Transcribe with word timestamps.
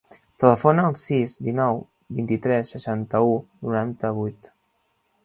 Telefona 0.43 0.85
al 0.91 0.95
sis, 1.01 1.35
dinou, 1.47 1.77
vint-i-tres, 2.21 2.71
seixanta-u, 2.77 3.37
noranta-vuit. 3.69 4.51